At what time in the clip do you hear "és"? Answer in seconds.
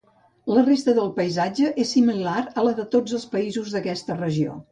1.83-1.91